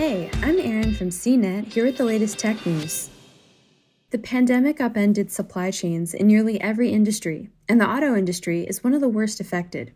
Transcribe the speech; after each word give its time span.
Hey, 0.00 0.30
I'm 0.42 0.58
Erin 0.58 0.94
from 0.94 1.10
CNET 1.10 1.74
here 1.74 1.84
with 1.84 1.98
the 1.98 2.06
latest 2.06 2.38
tech 2.38 2.64
news. 2.64 3.10
The 4.08 4.18
pandemic 4.18 4.80
upended 4.80 5.30
supply 5.30 5.70
chains 5.70 6.14
in 6.14 6.26
nearly 6.26 6.58
every 6.58 6.88
industry, 6.88 7.50
and 7.68 7.78
the 7.78 7.86
auto 7.86 8.16
industry 8.16 8.62
is 8.62 8.82
one 8.82 8.94
of 8.94 9.02
the 9.02 9.10
worst 9.10 9.40
affected. 9.40 9.92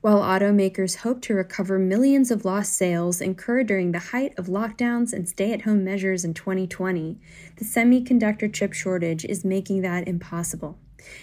While 0.00 0.22
automakers 0.22 0.96
hope 0.96 1.20
to 1.20 1.34
recover 1.34 1.78
millions 1.78 2.30
of 2.30 2.46
lost 2.46 2.72
sales 2.72 3.20
incurred 3.20 3.66
during 3.66 3.92
the 3.92 3.98
height 3.98 4.32
of 4.38 4.46
lockdowns 4.46 5.12
and 5.12 5.28
stay 5.28 5.52
at 5.52 5.60
home 5.60 5.84
measures 5.84 6.24
in 6.24 6.32
2020, 6.32 7.20
the 7.56 7.64
semiconductor 7.66 8.50
chip 8.50 8.72
shortage 8.72 9.26
is 9.26 9.44
making 9.44 9.82
that 9.82 10.08
impossible. 10.08 10.78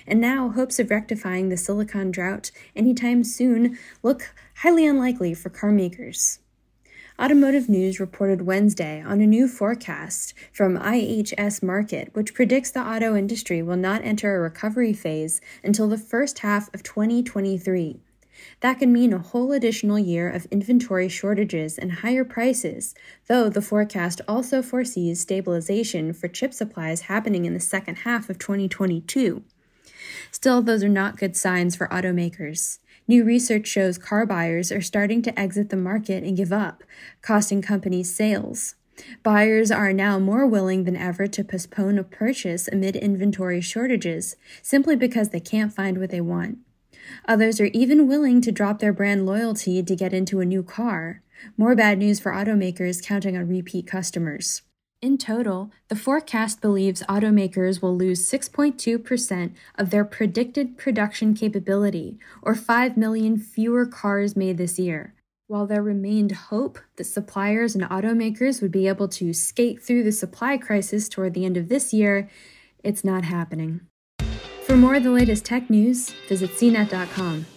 And 0.05 0.21
now, 0.21 0.49
hopes 0.49 0.77
of 0.77 0.91
rectifying 0.91 1.49
the 1.49 1.57
silicon 1.57 2.11
drought 2.11 2.51
anytime 2.75 3.23
soon 3.23 3.79
look 4.03 4.31
highly 4.57 4.85
unlikely 4.85 5.33
for 5.33 5.49
car 5.49 5.71
makers. 5.71 6.37
Automotive 7.19 7.67
News 7.67 7.99
reported 7.99 8.43
Wednesday 8.43 9.01
on 9.01 9.21
a 9.21 9.27
new 9.27 9.47
forecast 9.47 10.33
from 10.53 10.77
IHS 10.77 11.61
Markit, 11.61 12.13
which 12.15 12.33
predicts 12.33 12.71
the 12.71 12.79
auto 12.79 13.15
industry 13.15 13.61
will 13.61 13.75
not 13.75 14.03
enter 14.03 14.35
a 14.35 14.39
recovery 14.39 14.93
phase 14.93 15.41
until 15.63 15.87
the 15.87 15.97
first 15.97 16.39
half 16.39 16.73
of 16.73 16.83
2023. 16.83 17.99
That 18.61 18.79
could 18.79 18.89
mean 18.89 19.13
a 19.13 19.19
whole 19.19 19.51
additional 19.51 19.99
year 19.99 20.29
of 20.29 20.45
inventory 20.45 21.09
shortages 21.09 21.77
and 21.77 21.91
higher 21.91 22.23
prices, 22.23 22.95
though 23.27 23.49
the 23.49 23.61
forecast 23.61 24.21
also 24.27 24.61
foresees 24.61 25.19
stabilization 25.19 26.13
for 26.13 26.27
chip 26.27 26.53
supplies 26.53 27.01
happening 27.01 27.45
in 27.45 27.53
the 27.53 27.59
second 27.59 27.97
half 27.97 28.29
of 28.29 28.39
2022. 28.39 29.43
Still, 30.31 30.61
those 30.61 30.83
are 30.83 30.89
not 30.89 31.17
good 31.17 31.35
signs 31.35 31.75
for 31.75 31.87
automakers. 31.89 32.79
New 33.07 33.23
research 33.23 33.67
shows 33.67 33.97
car 33.97 34.25
buyers 34.25 34.71
are 34.71 34.81
starting 34.81 35.21
to 35.21 35.39
exit 35.39 35.69
the 35.69 35.77
market 35.77 36.23
and 36.23 36.37
give 36.37 36.53
up, 36.53 36.83
costing 37.21 37.61
companies 37.61 38.13
sales. 38.13 38.75
Buyers 39.23 39.71
are 39.71 39.93
now 39.93 40.19
more 40.19 40.45
willing 40.45 40.83
than 40.83 40.95
ever 40.95 41.27
to 41.27 41.43
postpone 41.43 41.97
a 41.97 42.03
purchase 42.03 42.67
amid 42.67 42.95
inventory 42.95 43.61
shortages 43.61 44.35
simply 44.61 44.95
because 44.95 45.29
they 45.29 45.39
can't 45.39 45.73
find 45.73 45.97
what 45.97 46.09
they 46.09 46.21
want. 46.21 46.59
Others 47.27 47.59
are 47.59 47.65
even 47.73 48.07
willing 48.07 48.41
to 48.41 48.51
drop 48.51 48.79
their 48.79 48.93
brand 48.93 49.25
loyalty 49.25 49.81
to 49.81 49.95
get 49.95 50.13
into 50.13 50.39
a 50.39 50.45
new 50.45 50.63
car. 50.63 51.21
More 51.57 51.75
bad 51.75 51.97
news 51.97 52.19
for 52.19 52.31
automakers 52.31 53.03
counting 53.03 53.35
on 53.35 53.47
repeat 53.47 53.87
customers. 53.87 54.61
In 55.01 55.17
total, 55.17 55.71
the 55.87 55.95
forecast 55.95 56.61
believes 56.61 57.01
automakers 57.09 57.81
will 57.81 57.97
lose 57.97 58.29
6.2% 58.29 59.51
of 59.75 59.89
their 59.89 60.05
predicted 60.05 60.77
production 60.77 61.33
capability, 61.33 62.19
or 62.43 62.53
5 62.53 62.97
million 62.97 63.39
fewer 63.39 63.87
cars 63.87 64.35
made 64.35 64.59
this 64.59 64.77
year. 64.77 65.15
While 65.47 65.65
there 65.65 65.81
remained 65.81 66.33
hope 66.33 66.77
that 66.97 67.05
suppliers 67.05 67.73
and 67.73 67.83
automakers 67.83 68.61
would 68.61 68.71
be 68.71 68.87
able 68.87 69.07
to 69.07 69.33
skate 69.33 69.81
through 69.81 70.03
the 70.03 70.11
supply 70.11 70.57
crisis 70.57 71.09
toward 71.09 71.33
the 71.33 71.45
end 71.45 71.57
of 71.57 71.67
this 71.67 71.91
year, 71.91 72.29
it's 72.83 73.03
not 73.03 73.23
happening. 73.23 73.81
For 74.67 74.77
more 74.77 74.93
of 74.93 75.03
the 75.03 75.09
latest 75.09 75.45
tech 75.45 75.67
news, 75.67 76.11
visit 76.29 76.51
cnet.com. 76.51 77.47